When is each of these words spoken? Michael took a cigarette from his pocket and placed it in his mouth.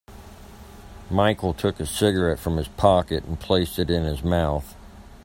Michael 1.11 1.53
took 1.53 1.79
a 1.79 1.85
cigarette 1.85 2.39
from 2.39 2.57
his 2.57 2.69
pocket 2.69 3.23
and 3.25 3.39
placed 3.39 3.77
it 3.77 3.91
in 3.91 4.01
his 4.03 4.23
mouth. 4.23 4.75